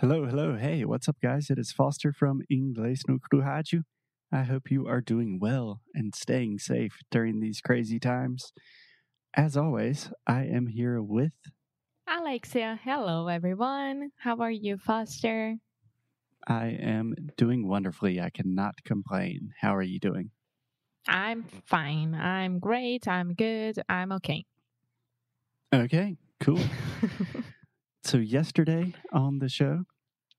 Hello, 0.00 0.24
hello. 0.26 0.56
Hey, 0.56 0.84
what's 0.84 1.08
up, 1.08 1.16
guys? 1.20 1.50
It 1.50 1.58
is 1.58 1.72
Foster 1.72 2.12
from 2.12 2.42
Inglês 2.48 3.00
no 3.08 3.18
Rádio. 3.32 3.82
I 4.30 4.44
hope 4.44 4.70
you 4.70 4.86
are 4.86 5.00
doing 5.00 5.40
well 5.40 5.80
and 5.92 6.14
staying 6.14 6.60
safe 6.60 6.98
during 7.10 7.40
these 7.40 7.60
crazy 7.60 7.98
times. 7.98 8.52
As 9.34 9.56
always, 9.56 10.12
I 10.24 10.44
am 10.44 10.68
here 10.68 11.02
with 11.02 11.32
Alexia. 12.06 12.78
Hello, 12.84 13.26
everyone. 13.26 14.12
How 14.18 14.36
are 14.36 14.52
you, 14.52 14.76
Foster? 14.76 15.56
I 16.46 16.66
am 16.66 17.16
doing 17.36 17.66
wonderfully. 17.66 18.20
I 18.20 18.30
cannot 18.30 18.76
complain. 18.84 19.50
How 19.60 19.74
are 19.74 19.82
you 19.82 19.98
doing? 19.98 20.30
I'm 21.08 21.42
fine. 21.66 22.14
I'm 22.14 22.60
great. 22.60 23.08
I'm 23.08 23.34
good. 23.34 23.82
I'm 23.88 24.12
okay. 24.12 24.44
Okay, 25.74 26.18
cool. 26.38 26.60
So, 28.08 28.16
yesterday 28.16 28.94
on 29.12 29.38
the 29.38 29.50
show, 29.50 29.84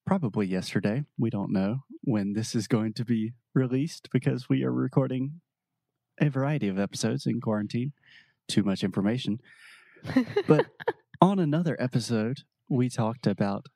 probably 0.03 0.47
yesterday, 0.47 1.03
we 1.19 1.29
don't 1.29 1.53
know 1.53 1.81
when 2.01 2.33
this 2.33 2.55
is 2.55 2.67
going 2.67 2.95
to 2.95 3.05
be 3.05 3.33
released 3.53 4.09
because 4.11 4.49
we 4.49 4.63
are 4.63 4.71
recording 4.71 5.41
a 6.19 6.31
variety 6.31 6.67
of 6.67 6.79
episodes 6.79 7.27
in 7.27 7.39
quarantine. 7.39 7.93
Too 8.47 8.63
much 8.63 8.83
information. 8.83 9.39
But 10.47 10.65
on 11.21 11.37
another 11.37 11.77
episode, 11.79 12.39
we 12.67 12.89
talked 12.89 13.27
about 13.27 13.67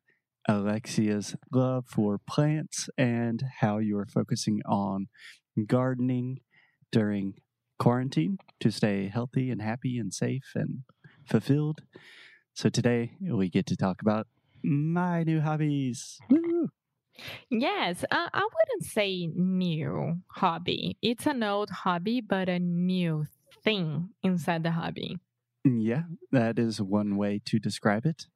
Alexia's 0.50 1.36
love 1.52 1.86
for 1.88 2.20
plants 2.28 2.90
and 2.98 3.44
how 3.60 3.78
you 3.78 3.96
are 4.00 4.08
focusing 4.08 4.64
on 4.66 5.06
gardening 5.68 6.40
during 6.92 7.36
quarantine 7.78 8.40
to 8.60 8.72
stay 8.72 9.08
healthy 9.14 9.52
and 9.52 9.62
happy 9.62 10.00
and 10.00 10.12
safe 10.12 10.54
and 10.56 10.80
fulfilled. 11.28 11.84
So 12.54 12.70
today 12.70 13.14
we 13.20 13.50
get 13.50 13.66
to 13.68 13.76
talk 13.76 14.02
about 14.02 14.28
my 14.64 15.24
new 15.24 15.42
hobbies. 15.42 16.20
Woo! 16.30 16.70
yes, 17.50 18.04
uh, 18.12 18.30
I 18.32 18.42
wouldn't 18.42 18.90
say 18.90 19.28
new 19.34 20.22
hobby. 20.28 20.98
It's 21.02 21.26
an 21.26 21.42
old 21.42 21.72
hobby, 21.72 22.22
but 22.22 22.50
a 22.50 22.60
new 22.60 23.26
thing 23.64 24.10
inside 24.22 24.64
the 24.64 24.72
hobby. 24.72 25.18
Yeah, 25.66 26.04
that 26.32 26.60
is 26.60 26.80
one 26.80 27.18
way 27.18 27.42
to 27.46 27.58
describe 27.58 28.06
it. 28.06 28.28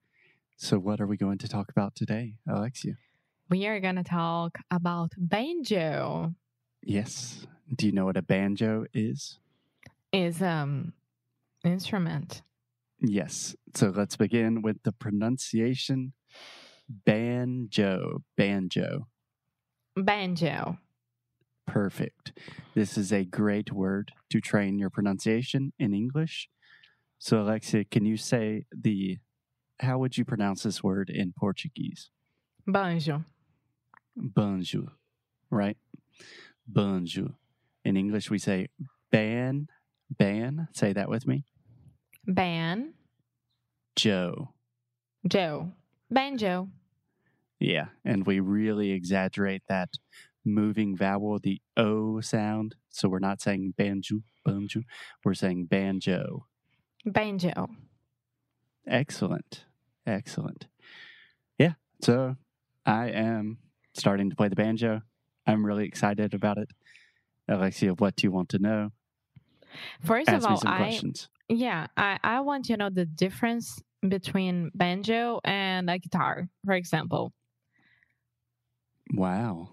So, 0.55 0.79
what 0.79 0.99
are 0.99 1.07
we 1.07 1.17
going 1.17 1.37
to 1.39 1.47
talk 1.47 1.69
about 1.69 1.93
today, 1.93 2.35
Alexia? 2.49 2.93
We 3.49 3.67
are 3.67 3.79
going 3.79 3.97
to 3.97 4.03
talk 4.03 4.57
about 4.71 5.11
banjo. 5.15 6.33
Yes. 6.81 7.45
Do 7.73 7.85
you 7.85 7.91
know 7.91 8.05
what 8.05 8.17
a 8.17 8.21
banjo 8.23 8.85
is? 8.93 9.39
Is 10.11 10.41
um 10.41 10.93
instrument. 11.63 12.41
Yes. 12.99 13.55
So, 13.75 13.91
let's 13.95 14.15
begin 14.15 14.61
with 14.61 14.83
the 14.83 14.91
pronunciation 14.91 16.13
banjo. 16.89 18.23
Banjo. 18.35 19.07
Banjo. 19.95 20.77
Perfect. 21.65 22.31
This 22.75 22.97
is 22.97 23.11
a 23.11 23.25
great 23.25 23.71
word 23.73 24.13
to 24.29 24.39
train 24.39 24.79
your 24.79 24.89
pronunciation 24.89 25.73
in 25.77 25.93
English. 25.93 26.49
So, 27.19 27.41
Alexia, 27.41 27.83
can 27.83 28.05
you 28.05 28.15
say 28.15 28.65
the, 28.71 29.17
how 29.81 29.97
would 29.97 30.17
you 30.17 30.23
pronounce 30.23 30.63
this 30.63 30.81
word 30.83 31.09
in 31.09 31.33
Portuguese? 31.37 32.09
Banjo. 32.65 33.25
Banjo, 34.15 34.91
right? 35.49 35.77
Banjo. 36.67 37.35
In 37.83 37.97
English, 37.97 38.29
we 38.29 38.37
say 38.37 38.67
ban, 39.11 39.67
ban. 40.09 40.67
Say 40.73 40.93
that 40.93 41.09
with 41.09 41.27
me. 41.27 41.45
Ban. 42.27 42.93
Joe. 43.95 44.49
Joe. 45.27 45.71
Banjo. 46.11 46.69
Yeah. 47.59 47.87
And 48.05 48.25
we 48.25 48.39
really 48.39 48.91
exaggerate 48.91 49.63
that 49.69 49.89
moving 50.45 50.95
vowel, 50.95 51.39
the 51.39 51.61
O 51.75 52.21
sound. 52.21 52.75
So 52.89 53.09
we're 53.09 53.19
not 53.19 53.41
saying 53.41 53.73
banjo, 53.77 54.21
banjo. 54.45 54.81
We're 55.23 55.33
saying 55.33 55.65
banjo. 55.65 56.45
Banjo. 57.05 57.67
Excellent. 58.87 59.65
Excellent. 60.05 60.67
Yeah. 61.57 61.73
So 62.01 62.35
I 62.85 63.09
am 63.09 63.57
starting 63.93 64.29
to 64.29 64.35
play 64.35 64.47
the 64.47 64.55
banjo. 64.55 65.01
I'm 65.45 65.65
really 65.65 65.85
excited 65.85 66.33
about 66.33 66.57
it. 66.57 66.69
Alexia, 67.47 67.93
what 67.93 68.15
do 68.15 68.27
you 68.27 68.31
want 68.31 68.49
to 68.49 68.59
know? 68.59 68.91
First 70.03 70.29
Ask 70.29 70.45
of 70.45 70.51
all, 70.51 70.61
I 70.65 70.77
questions. 70.77 71.29
yeah, 71.49 71.87
I, 71.95 72.19
I 72.23 72.39
want 72.41 72.65
to 72.65 72.77
know 72.77 72.89
the 72.89 73.05
difference 73.05 73.81
between 74.07 74.71
banjo 74.75 75.39
and 75.43 75.89
a 75.89 75.97
guitar, 75.97 76.47
for 76.65 76.73
example. 76.73 77.33
Wow. 79.13 79.69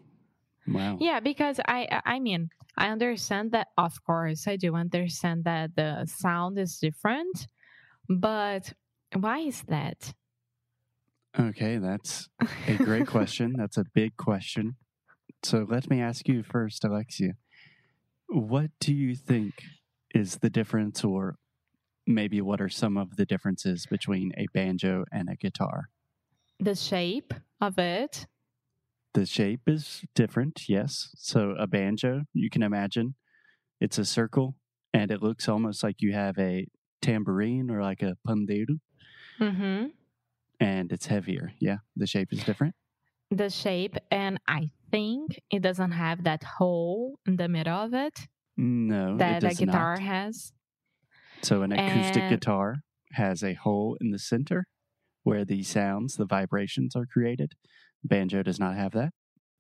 Wow. 0.67 0.97
Yeah, 1.01 1.21
because 1.21 1.61
I 1.67 1.87
I 1.91 2.17
I 2.17 2.21
mean 2.21 2.49
I 2.77 2.89
understand 2.89 3.53
that 3.53 3.69
of 3.77 4.03
course 4.05 4.49
I 4.49 4.57
do 4.57 4.75
understand 4.75 5.45
that 5.45 5.77
the 5.77 6.07
sound 6.07 6.59
is 6.59 6.79
different, 6.79 7.49
but 8.09 8.73
why 9.13 9.41
is 9.41 9.63
that? 9.69 10.15
Okay, 11.39 11.79
that's 11.79 12.29
a 12.69 12.77
great 12.77 13.09
question. 13.09 13.55
That's 13.59 13.77
a 13.77 13.85
big 13.93 14.17
question. 14.17 14.77
So 15.43 15.67
let 15.69 15.91
me 15.91 16.01
ask 16.01 16.29
you 16.29 16.45
first, 16.45 16.85
Alexia. 16.85 17.33
What 18.29 18.71
do 18.79 18.95
you 18.95 19.17
think 19.17 19.55
is 20.15 20.39
the 20.39 20.49
difference, 20.51 21.05
or 21.05 21.37
maybe 22.07 22.41
what 22.41 22.61
are 22.61 22.69
some 22.71 22.97
of 22.97 23.17
the 23.17 23.27
differences 23.27 23.87
between 23.87 24.33
a 24.39 24.47
banjo 24.55 25.05
and 25.13 25.29
a 25.29 25.37
guitar? 25.37 25.91
The 26.61 26.75
shape 26.75 27.35
of 27.61 27.79
it. 27.79 28.27
The 29.13 29.27
shape 29.27 29.63
is 29.69 30.03
different, 30.15 30.69
yes. 30.69 31.11
So 31.17 31.55
a 31.59 31.67
banjo, 31.67 32.23
you 32.33 32.49
can 32.51 32.63
imagine, 32.63 33.15
it's 33.81 33.99
a 33.99 34.05
circle 34.05 34.57
and 34.93 35.11
it 35.11 35.23
looks 35.23 35.49
almost 35.49 35.83
like 35.83 35.97
you 36.01 36.13
have 36.15 36.39
a 36.39 36.67
tambourine 37.03 37.71
or 37.71 37.83
like 37.83 38.03
a 38.03 38.17
pandeiro, 38.27 38.79
Mm-hmm. 39.41 39.87
and 40.61 40.93
it's 40.93 41.07
heavier. 41.07 41.53
Yeah, 41.61 41.79
the 41.97 42.07
shape 42.07 42.33
is 42.33 42.45
different. 42.45 42.75
The 43.31 43.51
shape, 43.51 43.97
and 44.13 44.39
I 44.47 44.71
think 44.93 45.41
it 45.51 45.61
doesn't 45.63 45.91
have 45.91 46.23
that 46.25 46.45
hole 46.45 47.19
in 47.27 47.37
the 47.37 47.49
middle 47.49 47.77
of 47.77 47.95
it 47.95 48.15
No, 48.57 49.17
that 49.17 49.43
a 49.45 49.55
guitar 49.55 49.95
not. 49.95 50.03
has. 50.03 50.53
So 51.43 51.63
an 51.63 51.73
acoustic 51.73 52.23
And- 52.23 52.31
guitar 52.31 52.77
has 53.13 53.43
a 53.43 53.55
hole 53.55 53.97
in 54.01 54.11
the 54.11 54.19
center 54.19 54.67
where 55.23 55.45
the 55.45 55.63
sounds, 55.63 56.17
the 56.17 56.27
vibrations 56.27 56.95
are 56.97 57.07
created. 57.07 57.53
Banjo 58.03 58.43
does 58.43 58.59
not 58.61 58.77
have 58.77 58.93
that. 58.93 59.13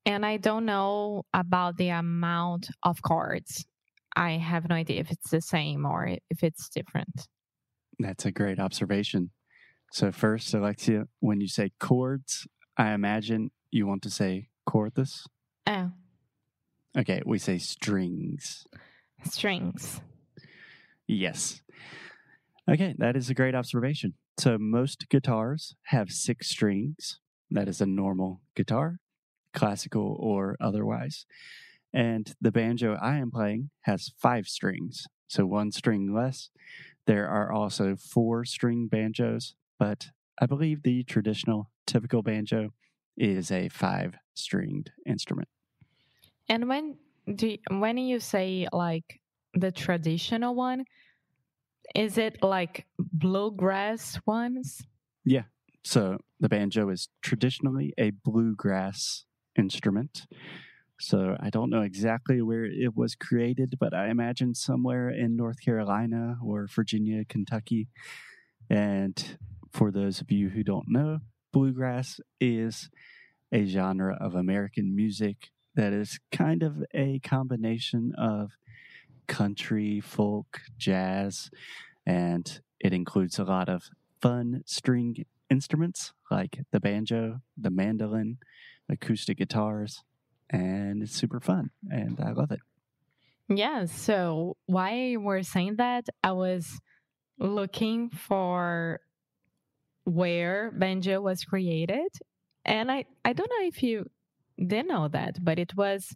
And 0.06 0.24
I 0.26 0.36
don't 0.36 0.66
know 0.66 1.22
about 1.32 1.76
the 1.76 1.88
amount 1.88 2.68
of 2.82 3.00
chords. 3.02 3.64
I 4.14 4.32
have 4.32 4.68
no 4.68 4.74
idea 4.74 5.00
if 5.00 5.10
it's 5.10 5.30
the 5.30 5.40
same 5.40 5.86
or 5.86 6.06
if 6.06 6.42
it's 6.42 6.68
different. 6.68 7.26
That's 7.98 8.24
a 8.26 8.30
great 8.32 8.58
observation. 8.58 9.30
So 9.92 10.12
first, 10.12 10.52
Alexia, 10.52 11.04
when 11.20 11.40
you 11.40 11.48
say 11.48 11.72
chords, 11.80 12.46
I 12.76 12.92
imagine 12.92 13.50
you 13.70 13.86
want 13.86 14.02
to 14.02 14.10
say 14.10 14.48
chordus. 14.68 15.26
Oh, 15.66 15.92
Okay, 16.96 17.20
we 17.26 17.38
say 17.38 17.58
strings. 17.58 18.66
strings. 19.24 20.00
Yes. 21.06 21.60
Okay, 22.70 22.94
that 22.98 23.16
is 23.16 23.28
a 23.28 23.34
great 23.34 23.54
observation. 23.54 24.14
So 24.38 24.58
most 24.58 25.08
guitars 25.08 25.74
have 25.86 26.10
six 26.10 26.48
strings. 26.48 27.18
That 27.50 27.68
is 27.68 27.80
a 27.80 27.86
normal 27.86 28.40
guitar, 28.56 29.00
classical 29.52 30.16
or 30.18 30.56
otherwise. 30.60 31.26
And 31.92 32.32
the 32.40 32.52
banjo 32.52 32.96
I 33.00 33.18
am 33.18 33.30
playing 33.30 33.70
has 33.82 34.12
five 34.18 34.46
strings, 34.46 35.06
so 35.28 35.46
one 35.46 35.72
string 35.72 36.12
less. 36.14 36.50
There 37.06 37.28
are 37.28 37.52
also 37.52 37.96
four 37.96 38.44
string 38.44 38.88
banjos, 38.88 39.54
but 39.78 40.08
I 40.40 40.46
believe 40.46 40.82
the 40.82 41.04
traditional 41.04 41.70
typical 41.86 42.22
banjo 42.22 42.70
is 43.16 43.50
a 43.50 43.68
five 43.68 44.14
stringed 44.34 44.90
instrument. 45.06 45.48
And 46.48 46.68
when 46.68 46.96
do 47.34 47.48
you, 47.48 47.58
when 47.70 47.96
you 47.96 48.20
say 48.20 48.68
like 48.72 49.20
the 49.54 49.72
traditional 49.72 50.54
one, 50.54 50.84
is 51.94 52.18
it 52.18 52.42
like 52.42 52.86
bluegrass 52.98 54.20
ones? 54.26 54.82
Yeah. 55.24 55.44
So 55.84 56.18
the 56.40 56.48
banjo 56.48 56.88
is 56.88 57.08
traditionally 57.22 57.92
a 57.98 58.10
bluegrass 58.10 59.24
instrument. 59.56 60.26
So 61.00 61.36
I 61.40 61.50
don't 61.50 61.70
know 61.70 61.82
exactly 61.82 62.40
where 62.40 62.64
it 62.64 62.96
was 62.96 63.14
created, 63.14 63.74
but 63.80 63.92
I 63.92 64.08
imagine 64.08 64.54
somewhere 64.54 65.10
in 65.10 65.36
North 65.36 65.60
Carolina 65.60 66.38
or 66.42 66.66
Virginia, 66.66 67.24
Kentucky. 67.24 67.88
And 68.70 69.38
for 69.72 69.90
those 69.90 70.20
of 70.20 70.30
you 70.30 70.50
who 70.50 70.62
don't 70.62 70.88
know, 70.88 71.18
bluegrass 71.52 72.20
is 72.40 72.88
a 73.52 73.66
genre 73.66 74.16
of 74.20 74.34
American 74.34 74.94
music 74.94 75.50
that 75.74 75.92
is 75.92 76.18
kind 76.32 76.62
of 76.62 76.84
a 76.94 77.18
combination 77.20 78.12
of 78.16 78.52
country, 79.26 80.00
folk, 80.00 80.60
jazz, 80.76 81.50
and 82.06 82.60
it 82.80 82.92
includes 82.92 83.38
a 83.38 83.44
lot 83.44 83.68
of 83.68 83.84
fun 84.20 84.62
string 84.66 85.24
instruments 85.50 86.12
like 86.30 86.60
the 86.70 86.80
banjo, 86.80 87.40
the 87.56 87.70
mandolin, 87.70 88.38
acoustic 88.88 89.38
guitars, 89.38 90.02
and 90.50 91.02
it's 91.02 91.12
super 91.12 91.40
fun 91.40 91.70
and 91.90 92.20
I 92.20 92.32
love 92.32 92.50
it. 92.50 92.60
Yeah. 93.48 93.86
So 93.86 94.56
why 94.66 95.16
were 95.16 95.42
saying 95.42 95.76
that, 95.76 96.06
I 96.22 96.32
was 96.32 96.80
looking 97.38 98.10
for 98.10 99.00
where 100.04 100.70
banjo 100.70 101.20
was 101.20 101.44
created, 101.44 102.08
and 102.64 102.90
I 102.90 103.04
I 103.24 103.32
don't 103.32 103.50
know 103.50 103.66
if 103.66 103.82
you 103.82 104.10
did 104.58 104.86
know 104.88 105.08
that, 105.08 105.42
but 105.44 105.58
it 105.58 105.76
was 105.76 106.14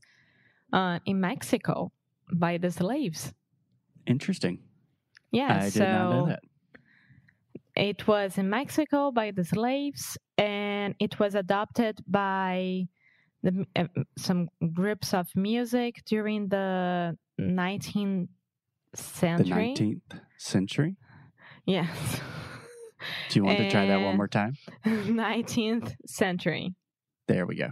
uh, 0.72 0.98
in 1.06 1.20
Mexico 1.20 1.92
by 2.32 2.58
the 2.58 2.70
slaves. 2.70 3.32
Interesting. 4.06 4.60
Yeah. 5.30 5.60
I 5.62 5.68
so 5.68 5.80
did 5.80 5.88
not 5.92 6.10
know 6.10 6.26
that. 6.26 6.40
it 7.76 8.06
was 8.06 8.38
in 8.38 8.48
Mexico 8.50 9.10
by 9.10 9.30
the 9.30 9.44
slaves, 9.44 10.16
and 10.36 10.94
it 10.98 11.18
was 11.18 11.34
adopted 11.34 11.98
by 12.06 12.86
the, 13.42 13.64
uh, 13.76 13.84
some 14.16 14.48
groups 14.72 15.14
of 15.14 15.28
music 15.36 16.02
during 16.06 16.48
the 16.48 17.16
19th 17.40 18.28
The 18.92 18.96
century. 19.02 19.74
19th 19.76 20.20
century. 20.38 20.96
Yes. 21.66 22.20
Do 23.28 23.38
you 23.38 23.44
want 23.44 23.58
to 23.58 23.70
try 23.70 23.86
that 23.86 24.00
one 24.00 24.16
more 24.16 24.26
time? 24.28 24.54
19th 24.86 25.94
century. 26.06 26.74
There 27.28 27.46
we 27.46 27.54
go. 27.56 27.70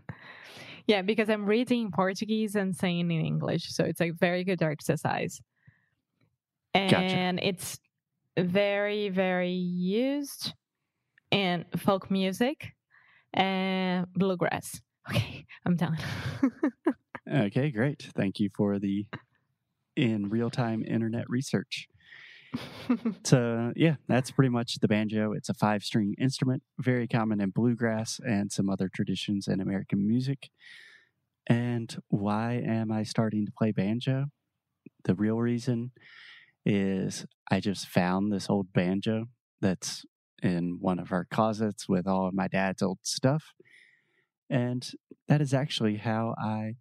Yeah, 0.86 1.02
because 1.02 1.28
I'm 1.28 1.46
reading 1.46 1.82
in 1.82 1.90
Portuguese 1.90 2.54
and 2.54 2.74
saying 2.74 3.10
in 3.10 3.20
English. 3.24 3.72
So 3.74 3.84
it's 3.84 4.00
a 4.00 4.10
very 4.10 4.44
good 4.44 4.62
exercise. 4.62 5.40
And 6.74 7.40
it's 7.42 7.78
very, 8.38 9.08
very 9.08 9.50
used 9.50 10.52
in 11.30 11.64
folk 11.76 12.10
music 12.10 12.72
and 13.32 14.06
bluegrass. 14.12 14.80
Okay, 15.08 15.46
I'm 15.64 15.76
done. 15.76 15.96
Okay, 17.32 17.70
great. 17.70 18.08
Thank 18.14 18.38
you 18.38 18.50
for 18.56 18.78
the 18.78 19.06
in 19.96 20.28
real 20.28 20.50
time 20.50 20.84
internet 20.86 21.28
research. 21.28 21.88
So, 23.24 23.72
yeah, 23.74 23.96
that's 24.08 24.30
pretty 24.30 24.50
much 24.50 24.76
the 24.80 24.88
banjo. 24.88 25.32
It's 25.32 25.48
a 25.48 25.54
five 25.54 25.82
string 25.82 26.14
instrument, 26.18 26.62
very 26.78 27.08
common 27.08 27.40
in 27.40 27.50
bluegrass 27.50 28.20
and 28.24 28.52
some 28.52 28.70
other 28.70 28.88
traditions 28.94 29.48
in 29.48 29.60
American 29.60 30.06
music. 30.06 30.50
And 31.48 31.96
why 32.08 32.62
am 32.64 32.92
I 32.92 33.02
starting 33.02 33.46
to 33.46 33.52
play 33.52 33.72
banjo? 33.72 34.26
The 35.04 35.14
real 35.14 35.38
reason 35.38 35.92
is 36.64 37.26
I 37.50 37.60
just 37.60 37.86
found 37.86 38.32
this 38.32 38.50
old 38.50 38.72
banjo 38.72 39.26
that's 39.60 40.04
in 40.42 40.78
one 40.80 40.98
of 40.98 41.12
our 41.12 41.24
closets 41.24 41.88
with 41.88 42.06
all 42.06 42.26
of 42.28 42.34
my 42.34 42.48
dad's 42.48 42.82
old 42.82 42.98
stuff. 43.02 43.54
And 44.50 44.88
that 45.28 45.40
is 45.40 45.54
actually 45.54 45.96
how 45.96 46.34
I 46.38 46.74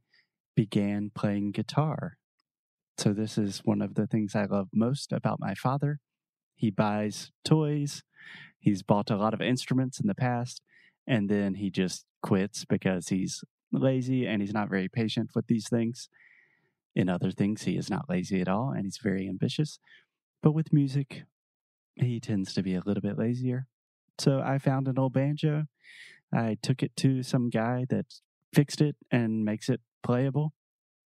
began 0.56 1.12
playing 1.13 1.51
guitar. 1.51 2.18
So, 2.98 3.14
this 3.14 3.38
is 3.38 3.60
one 3.66 3.82
of 3.82 3.96
the 3.96 4.08
things 4.08 4.36
I 4.36 4.46
love 4.46 4.70
most 4.74 5.12
about 5.12 5.40
my 5.40 5.54
father. 5.54 6.00
He 6.56 6.72
buys 6.72 7.32
toys, 7.44 8.04
he's 8.58 8.84
bought 8.84 9.12
a 9.12 9.18
lot 9.18 9.34
of 9.34 9.42
instruments 9.42 10.00
in 10.00 10.08
the 10.08 10.16
past, 10.16 10.62
and 11.06 11.30
then 11.30 11.56
he 11.56 11.70
just 11.70 12.06
quits 12.22 12.64
because 12.66 13.10
he's 13.10 13.44
lazy 13.72 14.26
and 14.26 14.42
he's 14.42 14.54
not 14.54 14.70
very 14.70 14.88
patient 14.88 15.32
with 15.36 15.48
these 15.48 15.68
things. 15.68 16.10
In 16.96 17.10
other 17.10 17.32
things, 17.32 17.64
he 17.64 17.76
is 17.76 17.90
not 17.90 18.10
lazy 18.10 18.40
at 18.40 18.48
all 18.48 18.72
and 18.72 18.86
he's 18.86 19.00
very 19.04 19.28
ambitious. 19.28 19.80
But 20.42 20.54
with 20.54 20.72
music, 20.72 21.24
he 21.96 22.22
tends 22.22 22.54
to 22.54 22.64
be 22.64 22.76
a 22.76 22.82
little 22.86 23.02
bit 23.02 23.18
lazier. 23.18 23.68
So, 24.18 24.40
I 24.40 24.58
found 24.58 24.88
an 24.88 24.98
old 24.98 25.12
banjo. 25.12 25.66
I 26.34 26.58
took 26.62 26.82
it 26.82 26.96
to 26.98 27.24
some 27.24 27.50
guy 27.50 27.86
that 27.90 28.06
fixed 28.54 28.80
it 28.80 28.96
and 29.12 29.44
makes 29.44 29.68
it 29.68 29.82
playable, 30.02 30.54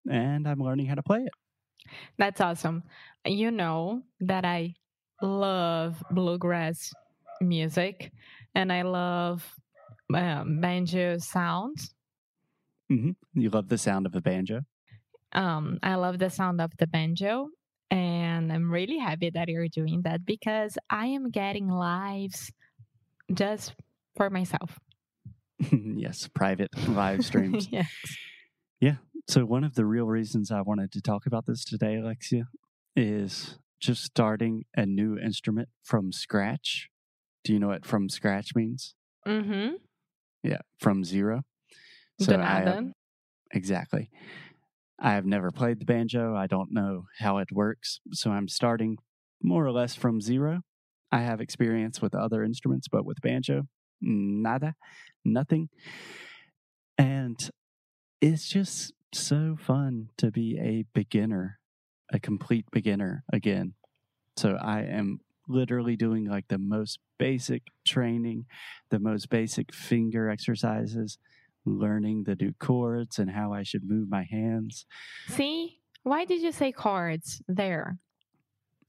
and 0.10 0.48
I'm 0.48 0.60
learning 0.60 0.86
how 0.86 0.96
to 0.96 1.04
play 1.04 1.22
it. 1.22 1.34
That's 2.18 2.42
awesome. 2.42 2.84
You 3.26 3.52
know 3.52 4.04
that 4.22 4.46
I 4.46 4.76
love 5.22 6.02
bluegrass 6.12 6.92
music 7.42 8.12
and 8.56 8.72
I 8.72 8.82
love 8.84 9.46
um, 10.14 10.60
banjo 10.62 11.18
sounds. 11.20 11.94
hmm 12.90 13.12
You 13.34 13.50
love 13.50 13.70
the 13.70 13.78
sound 13.78 14.06
of 14.06 14.16
a 14.16 14.22
banjo. 14.22 14.62
Um, 15.34 15.78
I 15.84 15.96
love 15.96 16.18
the 16.20 16.30
sound 16.30 16.60
of 16.62 16.72
the 16.78 16.88
banjo. 16.88 17.50
And 17.92 18.52
I'm 18.54 18.72
really 18.72 18.98
happy 19.00 19.32
that 19.32 19.48
you're 19.50 19.68
doing 19.68 20.02
that 20.04 20.26
because 20.26 20.78
I 20.90 21.08
am 21.08 21.32
getting 21.32 21.68
lives 21.68 22.52
just 23.34 23.74
for 24.16 24.30
myself. 24.30 24.78
yes, 25.72 26.28
private 26.28 26.70
live 26.88 27.24
streams. 27.30 27.68
yes. 27.72 27.88
yeah. 28.80 28.96
So, 29.30 29.46
one 29.46 29.64
of 29.64 29.76
the 29.76 29.86
real 29.86 30.08
reasons 30.08 30.50
I 30.50 30.62
wanted 30.62 30.92
to 30.94 31.02
talk 31.02 31.28
about 31.28 31.46
this 31.46 31.64
today, 31.64 31.98
Alexia, 31.98 32.46
is 32.96 33.60
just 33.80 34.04
starting 34.04 34.64
a 34.76 34.88
new 34.88 35.20
instrument 35.20 35.70
from 35.84 36.12
scratch. 36.12 36.90
Do 37.44 37.54
you 37.54 37.60
know 37.60 37.68
what 37.68 37.86
from 37.86 38.10
scratch 38.10 38.56
means? 38.56 38.96
Mm-hmm. 39.28 39.76
Yeah, 40.42 40.62
from 40.80 41.04
zero. 41.04 41.44
So 42.20 42.40
I 42.42 42.62
have- 42.62 42.86
Exactly. 43.54 44.10
I 45.00 45.12
have 45.12 45.28
never 45.28 45.52
played 45.52 45.78
the 45.80 45.86
banjo. 45.86 46.36
I 46.36 46.48
don't 46.48 46.72
know 46.72 47.04
how 47.20 47.38
it 47.38 47.52
works. 47.52 48.00
So 48.14 48.32
I'm 48.32 48.48
starting 48.48 48.98
more 49.44 49.64
or 49.64 49.72
less 49.72 49.94
from 49.94 50.22
zero. 50.22 50.62
I 51.12 51.22
have 51.22 51.40
experience 51.40 52.02
with 52.02 52.16
other 52.16 52.44
instruments, 52.44 52.88
but 52.88 53.06
with 53.06 53.22
banjo, 53.22 53.68
nada, 54.02 54.74
nothing. 55.24 55.70
And 56.98 57.38
it's 58.22 58.50
just 58.50 58.92
so 59.14 59.56
fun 59.60 60.10
to 60.18 60.32
be 60.32 60.58
a 60.60 60.86
beginner, 60.94 61.60
a 62.12 62.20
complete 62.20 62.66
beginner 62.72 63.24
again. 63.32 63.74
So 64.38 64.58
I 64.62 64.82
am 64.82 65.20
literally 65.48 65.96
doing 65.96 66.26
like 66.26 66.48
the 66.50 66.58
most 66.60 67.00
basic 67.20 67.64
training, 67.88 68.46
the 68.90 69.00
most 69.00 69.30
basic 69.30 69.74
finger 69.74 70.30
exercises, 70.30 71.18
learning 71.66 72.24
the 72.26 72.36
new 72.36 72.54
chords 72.60 73.20
and 73.20 73.32
how 73.32 73.54
I 73.54 73.64
should 73.64 73.84
move 73.84 74.10
my 74.10 74.26
hands. 74.30 74.86
See, 75.28 75.82
why 76.04 76.26
did 76.26 76.42
you 76.42 76.52
say 76.52 76.72
chords 76.72 77.42
there? 77.48 78.00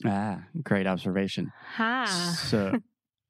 Ah, 0.05 0.45
great 0.63 0.87
observation. 0.87 1.53
Ha. 1.77 2.37
So, 2.37 2.77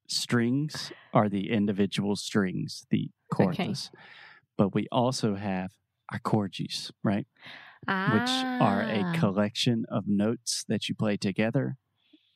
strings 0.09 0.93
are 1.13 1.29
the 1.29 1.51
individual 1.51 2.17
strings, 2.17 2.87
the 2.91 3.11
Okay. 3.41 3.75
chords, 3.75 3.91
but 4.59 4.75
we 4.75 4.87
also 4.93 5.37
have 5.37 5.73
accordes, 6.12 6.93
right? 7.02 7.26
Which 7.87 8.31
are 8.61 8.83
a 8.83 9.02
Ah. 9.05 9.12
collection 9.19 9.85
of 9.88 10.07
notes 10.07 10.64
that 10.69 10.88
you 10.88 10.95
play 10.95 11.17
together. 11.17 11.76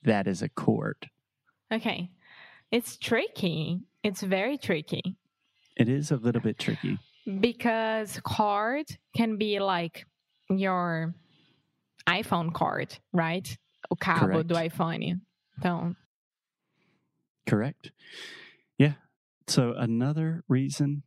That 0.02 0.26
is 0.26 0.42
a 0.42 0.48
chord. 0.48 1.10
Okay. 1.72 2.10
It's 2.70 2.96
tricky. 2.96 3.80
It's 4.02 4.22
very 4.22 4.58
tricky 4.58 5.16
It 5.76 5.88
is 5.88 6.10
a 6.10 6.16
little 6.16 6.40
bit 6.42 6.58
tricky. 6.58 6.98
because 7.40 8.20
card 8.22 8.86
can 9.16 9.36
be 9.38 9.58
like 9.60 10.06
your 10.50 11.14
iPhone 12.06 12.52
card, 12.52 12.98
right? 13.12 13.56
O 13.90 13.96
cabo 13.96 14.42
do 14.42 14.54
Correct. 14.54 14.74
iPhone. 14.76 15.20
Então, 15.58 15.96
Correct. 17.46 17.92
Yeah. 18.78 18.94
So 19.46 19.74
another 19.74 20.42
reason, 20.48 21.02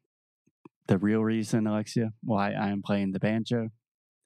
the 0.88 0.98
real 0.98 1.22
reason, 1.24 1.68
Alexia, 1.68 2.12
why 2.24 2.52
I 2.52 2.70
am 2.70 2.82
playing 2.82 3.12
the 3.12 3.20
banjo 3.20 3.70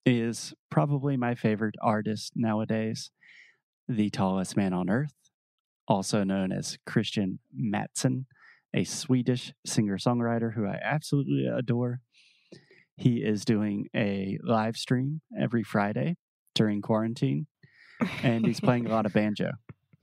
is 0.06 0.53
probably 0.70 1.18
my 1.18 1.36
favorite 1.36 1.75
artist 1.82 2.34
nowadays, 2.36 3.12
the 3.88 4.10
tallest 4.10 4.56
man 4.56 4.74
on 4.74 4.89
earth, 4.89 5.13
also 5.88 6.24
known 6.24 6.51
as 6.51 6.77
Kristian 6.88 7.39
Matsson, 7.53 8.25
a 8.74 8.84
Swedish 8.84 9.53
singer 9.65 9.98
songwriter 9.98 10.53
who 10.53 10.65
I 10.65 10.80
absolutely 10.84 11.46
adore. 11.46 12.00
He 12.96 13.18
is 13.18 13.44
doing 13.46 13.88
a 13.96 14.38
live 14.44 14.77
stream 14.77 15.22
every 15.39 15.63
Friday 15.63 16.18
during 16.53 16.82
quarantine, 16.82 17.48
and 18.24 18.46
he's 18.46 18.60
playing 18.60 18.86
a 18.86 18.89
lot 18.89 19.06
of 19.06 19.13
banjo. 19.13 19.51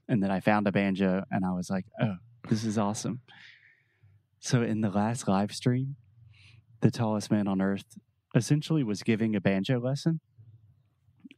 And 0.09 0.23
then 0.23 0.31
I 0.31 0.41
found 0.41 0.67
a 0.67 0.73
banjo 0.73 1.23
and 1.31 1.45
I 1.45 1.53
was 1.53 1.71
like, 1.71 1.85
oh, 2.01 2.17
this 2.49 2.65
is 2.65 2.79
awesome. 2.79 3.21
So 4.41 4.63
in 4.63 4.81
the 4.81 4.91
last 4.91 5.29
live 5.29 5.53
stream, 5.53 5.97
the 6.81 6.91
tallest 6.91 7.31
man 7.31 7.49
on 7.49 7.61
earth 7.61 7.99
essentially 8.35 8.83
was 8.83 9.03
giving 9.03 9.35
a 9.35 9.41
banjo 9.41 9.81
lesson. 9.81 10.21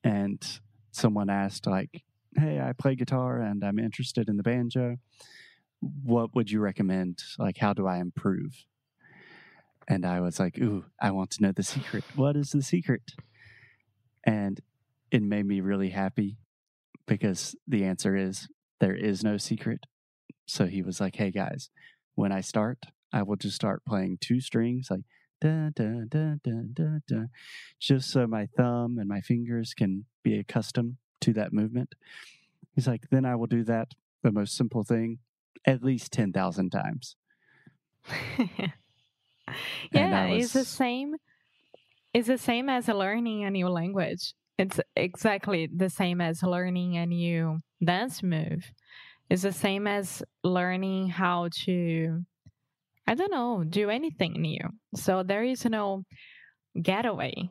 And 0.03 0.61
someone 0.91 1.31
asked, 1.31 1.67
like, 1.67 2.03
hey, 2.37 2.61
I 2.61 2.73
play 2.73 2.95
guitar 2.95 3.41
and 3.41 3.65
I'm 3.65 3.79
interested 3.79 4.29
in 4.29 4.37
the 4.37 4.43
banjo. 4.43 4.97
What 5.81 6.35
would 6.35 6.51
you 6.51 6.61
recommend? 6.61 7.19
Like, 7.39 7.59
how 7.59 7.73
do 7.73 7.87
I 7.87 7.99
improve? 7.99 8.65
And 9.89 10.07
I 10.07 10.21
was 10.21 10.39
like, 10.39 10.59
ooh, 10.59 10.85
I 11.01 11.11
want 11.11 11.31
to 11.33 11.43
know 11.43 11.53
the 11.53 11.63
secret. 11.63 12.05
What 12.15 12.37
is 12.37 12.51
the 12.51 12.63
secret? 12.63 13.03
And 14.25 14.61
it 15.11 15.23
made 15.23 15.47
me 15.47 15.61
really 15.61 15.91
happy 15.91 16.37
because 17.07 17.57
the 17.67 17.85
answer 17.85 18.15
is 18.15 18.49
there 18.79 18.95
is 18.95 19.25
no 19.25 19.37
secret. 19.37 19.87
So 20.47 20.67
he 20.67 20.83
was 20.83 21.01
like, 21.01 21.17
hey 21.17 21.31
guys, 21.31 21.71
when 22.15 22.31
I 22.31 22.41
start, 22.41 22.79
I 23.13 23.23
will 23.23 23.37
just 23.37 23.57
start 23.57 23.85
playing 23.85 24.19
two 24.21 24.41
strings 24.41 24.89
like 24.91 25.03
da 25.41 25.71
da 25.75 26.05
da 26.09 26.35
da 26.43 26.63
da 26.73 26.99
da, 27.09 27.25
just 27.79 28.11
so 28.11 28.27
my 28.27 28.47
thumb 28.57 28.99
and 28.99 29.09
my 29.09 29.21
fingers 29.21 29.75
can 29.75 30.05
be 30.23 30.39
accustomed 30.39 30.97
to 31.21 31.33
that 31.35 31.53
movement. 31.53 31.95
He's 32.75 32.87
like, 32.87 33.11
then 33.11 33.25
I 33.25 33.35
will 33.37 33.47
do 33.47 33.65
that, 33.65 33.95
the 34.23 34.33
most 34.33 34.57
simple 34.57 34.85
thing, 34.85 35.19
at 35.67 35.83
least 35.83 36.13
10,000 36.13 36.71
times. 36.71 37.17
yeah, 39.93 40.27
it's 40.27 40.53
the 40.53 40.65
same. 40.65 41.17
It's 42.15 42.29
the 42.29 42.39
same 42.39 42.69
as 42.69 42.89
learning 42.89 43.45
a 43.45 43.51
new 43.51 43.69
language. 43.69 44.35
It's 44.59 44.81
exactly 44.97 45.69
the 45.75 45.91
same 45.91 46.21
as 46.21 46.43
learning 46.43 46.97
a 46.97 47.07
new 47.07 47.61
dance 47.83 48.23
move. 48.23 48.73
It's 49.29 49.43
the 49.43 49.53
same 49.53 49.87
as 49.87 50.23
learning 50.43 51.09
how 51.09 51.49
to, 51.65 52.25
I 53.11 53.17
don't 53.17 53.33
know, 53.33 53.65
do 53.69 53.91
anything 53.91 54.35
new. 54.35 54.61
So 54.95 55.25
there 55.25 55.43
is 55.43 55.65
no 55.65 56.05
getaway. 56.81 57.51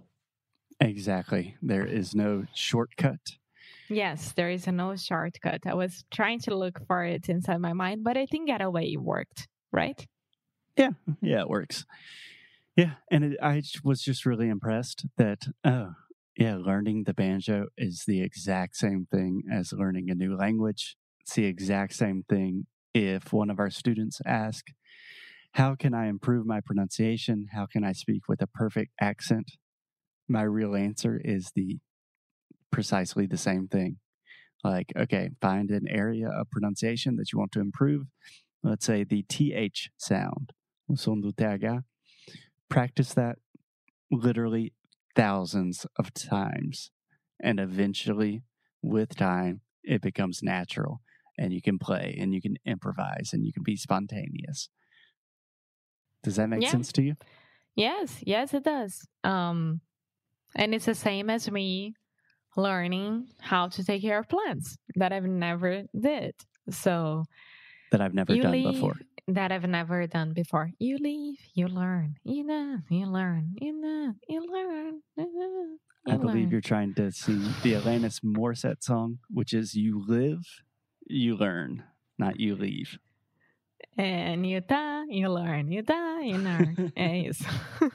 Exactly. 0.80 1.58
There 1.62 1.86
is 1.86 2.16
no 2.16 2.46
shortcut. 2.56 3.20
Yes, 3.90 4.32
there 4.38 4.50
is 4.50 4.68
no 4.68 4.96
shortcut. 4.96 5.60
I 5.66 5.74
was 5.74 6.06
trying 6.12 6.40
to 6.42 6.56
look 6.56 6.80
for 6.88 7.04
it 7.04 7.28
inside 7.28 7.58
my 7.58 7.74
mind, 7.74 8.06
but 8.06 8.16
I 8.16 8.26
think 8.26 8.48
getaway 8.48 8.96
worked, 8.96 9.50
right? 9.74 10.08
Yeah, 10.78 10.92
yeah, 11.22 11.42
it 11.42 11.50
works. 11.50 11.86
Yeah, 12.78 12.94
and 13.12 13.26
it, 13.26 13.40
I 13.44 13.62
was 13.84 14.02
just 14.02 14.26
really 14.26 14.48
impressed 14.48 15.08
that 15.18 15.40
oh, 15.66 15.92
yeah, 16.38 16.56
learning 16.56 17.04
the 17.04 17.14
banjo 17.14 17.66
is 17.78 18.06
the 18.08 18.22
exact 18.22 18.78
same 18.78 19.08
thing 19.12 19.44
as 19.52 19.74
learning 19.74 20.10
a 20.10 20.16
new 20.16 20.38
language. 20.38 20.96
It's 21.20 21.34
the 21.34 21.48
exact 21.48 21.96
same 21.96 22.24
thing 22.30 22.66
if 22.94 23.34
one 23.34 23.50
of 23.50 23.60
our 23.60 23.70
students 23.70 24.22
ask, 24.26 24.68
"How 25.54 25.76
can 25.76 25.94
I 25.94 26.08
improve 26.08 26.46
my 26.46 26.62
pronunciation? 26.62 27.48
How 27.52 27.66
can 27.66 27.84
I 27.84 27.92
speak 27.92 28.28
with 28.28 28.42
a 28.42 28.48
perfect 28.48 28.94
accent?" 29.00 29.58
My 30.28 30.44
real 30.44 30.76
answer 30.76 31.20
is 31.24 31.52
the 31.56 31.80
precisely 32.72 33.26
the 33.26 33.38
same 33.38 33.68
thing. 33.68 33.98
Like, 34.64 34.94
okay, 34.96 35.32
find 35.42 35.72
an 35.72 35.88
area 35.88 36.30
of 36.30 36.50
pronunciation 36.52 37.16
that 37.16 37.32
you 37.32 37.40
want 37.40 37.52
to 37.54 37.62
improve. 37.62 38.08
Let's 38.62 38.86
say 38.86 39.04
the 39.04 39.24
TH 39.24 39.90
sound. 39.98 40.52
Practice 42.70 43.14
that 43.14 43.40
literally 44.12 44.74
thousands 45.16 45.86
of 45.96 46.14
times. 46.14 46.92
And 47.40 47.60
eventually, 47.60 48.44
with 48.82 49.16
time, 49.16 49.62
it 49.84 50.02
becomes 50.02 50.44
natural 50.44 51.02
and 51.38 51.54
you 51.54 51.62
can 51.62 51.80
play 51.80 52.18
and 52.20 52.34
you 52.34 52.42
can 52.42 52.58
improvise 52.66 53.32
and 53.34 53.46
you 53.46 53.54
can 53.54 53.64
be 53.64 53.78
spontaneous. 53.78 54.70
Does 56.24 56.36
that 56.38 56.50
make 56.50 56.62
Yeah. 56.62 56.72
sense 56.72 56.92
to 56.94 57.02
you? 57.04 57.16
Yes, 57.76 58.22
yes, 58.26 58.54
it 58.54 58.64
does. 58.64 59.08
Um, 59.24 59.82
and 60.56 60.74
it's 60.76 60.86
the 60.86 60.96
same 60.96 61.30
as 61.30 61.50
me 61.50 61.94
learning 62.58 63.30
how 63.40 63.68
to 63.70 63.84
take 63.84 64.02
care 64.02 64.20
of 64.20 64.28
plants 64.28 64.78
that 64.96 65.14
I've 65.14 65.24
never 65.26 65.84
did. 65.98 66.34
So 66.70 67.24
That 67.92 68.02
I've 68.02 68.14
never 68.14 68.36
done 68.36 68.52
leave 68.52 68.74
before. 68.74 68.96
that 69.28 69.52
I've 69.52 69.68
never 69.70 70.08
done 70.08 70.34
before. 70.34 70.72
You 70.80 70.98
leave, 70.98 71.40
you 71.54 71.68
learn, 71.68 72.16
you 72.24 72.44
learn, 72.46 72.84
you 72.90 73.06
learn, 73.06 73.56
you 73.58 73.74
learn, 73.82 74.20
you 74.28 74.42
learn. 74.52 75.02
You 76.06 76.14
I 76.14 76.18
believe 76.18 76.44
learn. 76.44 76.50
you're 76.52 76.62
trying 76.62 76.94
to 76.96 77.12
sing 77.12 77.42
the 77.64 77.74
Alanis 77.74 78.22
Morissette 78.24 78.84
song, 78.84 79.20
which 79.30 79.54
is 79.54 79.76
You 79.76 80.04
Live, 80.06 80.42
You 81.06 81.36
Learn, 81.38 81.84
not 82.18 82.40
You 82.40 82.56
Leave. 82.56 82.98
And 84.00 84.46
you 84.46 84.62
die, 84.62 85.04
you 85.10 85.28
learn, 85.28 85.70
you 85.74 85.82
die, 85.82 86.22
you 86.22 86.38
learn. 86.38 86.94
é 86.98 87.28
isso. 87.28 87.46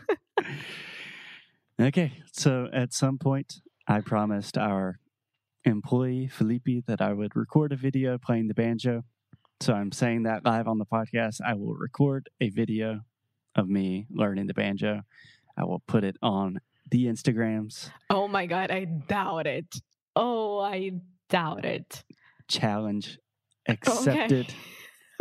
Okay, 1.81 2.13
so 2.31 2.69
at 2.73 2.93
some 2.93 3.19
point, 3.19 3.61
I 3.89 4.01
promised 4.01 4.57
our 4.57 5.01
employee, 5.65 6.29
Felipe, 6.29 6.87
that 6.87 7.01
I 7.01 7.13
would 7.13 7.35
record 7.35 7.73
a 7.73 7.77
video 7.77 8.17
playing 8.17 8.47
the 8.47 8.55
banjo. 8.55 9.03
So 9.61 9.73
I'm 9.73 9.91
saying 9.91 10.23
that 10.23 10.45
live 10.45 10.69
on 10.69 10.79
the 10.79 10.87
podcast. 10.87 11.41
I 11.45 11.55
will 11.55 11.75
record 11.75 12.29
a 12.41 12.51
video 12.51 13.01
of 13.57 13.69
me 13.69 14.07
learning 14.09 14.47
the 14.47 14.55
banjo. 14.55 15.03
I 15.59 15.65
will 15.65 15.83
put 15.89 16.05
it 16.05 16.17
on 16.23 16.61
the 16.93 17.07
Instagrams. 17.07 17.91
Oh 18.09 18.29
my 18.29 18.47
God, 18.47 18.71
I 18.71 18.85
doubt 18.85 19.49
it. 19.49 19.75
Oh, 20.15 20.61
I 20.61 20.93
doubt 21.29 21.65
it. 21.65 22.05
Challenge 22.47 23.19
accepted. 23.69 24.55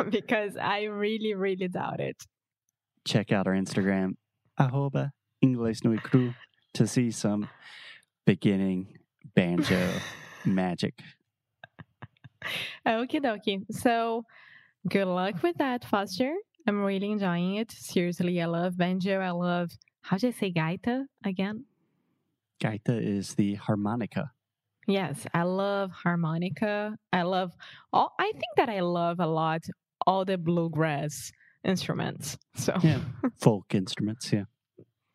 because 0.10 0.58
I 0.58 0.84
really, 0.84 1.34
really 1.34 1.68
doubt 1.68 2.00
it. 2.00 2.18
Check 3.06 3.32
out 3.32 3.48
our 3.48 3.54
Instagram, 3.54 4.16
arroba 4.60 5.12
Inglês 5.44 5.84
no 5.84 5.98
Cru, 5.98 6.34
to 6.74 6.88
see 6.88 7.12
some 7.12 7.50
beginning 8.26 8.98
banjo 9.36 9.90
magic. 10.46 10.94
Okie 12.86 13.22
dokie. 13.22 13.64
So 13.72 14.24
good 14.88 15.08
luck 15.08 15.42
with 15.44 15.58
that, 15.58 15.86
Foster. 15.86 16.34
I'm 16.68 16.82
really 16.84 17.12
enjoying 17.12 17.56
it. 17.56 17.72
Seriously, 17.72 18.42
I 18.42 18.46
love 18.46 18.78
banjo. 18.78 19.20
I 19.20 19.32
love, 19.32 19.72
how 20.02 20.18
do 20.18 20.28
I 20.28 20.32
say 20.32 20.52
gaita 20.52 21.06
again? 21.26 21.66
Gaita 22.62 23.06
is 23.06 23.36
the 23.36 23.56
harmonica. 23.56 24.32
Yes, 24.88 25.26
I 25.34 25.44
love 25.44 25.92
harmonica. 25.92 26.98
I 27.12 27.24
love 27.24 27.52
all, 27.92 28.14
I 28.20 28.32
think 28.32 28.56
that 28.58 28.70
I 28.70 28.82
love 28.82 29.20
a 29.20 29.28
lot 29.28 29.64
all 30.06 30.26
the 30.26 30.38
bluegrass 30.38 31.32
instruments. 31.64 32.38
So, 32.56 32.78
Yeah. 32.82 33.00
folk 33.42 33.74
instruments. 33.74 34.32
Yeah. 34.34 34.44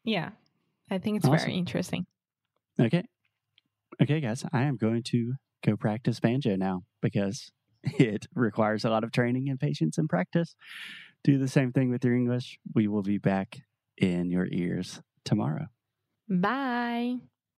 yeah, 0.04 0.30
I 0.90 0.99
think 0.99 1.18
it's 1.18 1.26
Awesome. 1.26 1.38
very 1.38 1.58
interesting. 1.58 2.06
Okay. 2.80 3.04
Okay, 4.00 4.20
guys. 4.20 4.44
I 4.52 4.62
am 4.62 4.76
going 4.76 5.02
to 5.04 5.35
go 5.64 5.76
practice 5.76 6.20
banjo 6.20 6.56
now 6.56 6.85
because 7.02 7.50
it 7.82 8.26
requires 8.35 8.85
a 8.85 8.90
lot 8.90 9.04
of 9.04 9.12
training 9.12 9.49
and 9.49 9.58
patience 9.58 9.99
and 9.99 10.08
practice. 10.08 10.54
Do 11.25 11.38
the 11.38 11.49
same 11.49 11.73
thing 11.73 11.90
with 11.90 12.04
your 12.04 12.14
English. 12.14 12.58
We 12.75 12.87
will 12.88 13.02
be 13.02 13.18
back 13.18 13.58
in 13.97 14.30
your 14.30 14.47
ears 14.52 15.00
tomorrow. 15.25 15.66
Bye. 16.28 17.16